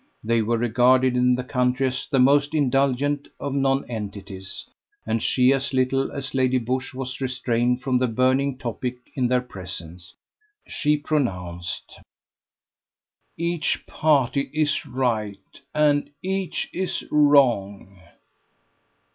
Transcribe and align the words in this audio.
They 0.23 0.41
were 0.41 0.57
regarded 0.57 1.15
in 1.15 1.35
the 1.35 1.43
county 1.43 1.85
as 1.85 2.07
the 2.09 2.17
most 2.17 2.55
indulgent 2.55 3.27
of 3.39 3.53
nonentities, 3.53 4.65
and 5.05 5.21
she 5.21 5.53
as 5.53 5.73
little 5.73 6.11
as 6.11 6.33
Lady 6.33 6.57
Busshe 6.57 6.95
was 6.95 7.21
restrained 7.21 7.83
from 7.83 7.99
the 7.99 8.07
burning 8.07 8.57
topic 8.57 8.97
in 9.13 9.27
their 9.27 9.41
presence. 9.41 10.15
She 10.67 10.97
pronounced: 10.97 11.99
"Each 13.37 13.85
party 13.85 14.49
is 14.51 14.87
right, 14.87 15.61
and 15.71 16.09
each 16.23 16.67
is 16.73 17.05
wrong." 17.11 17.99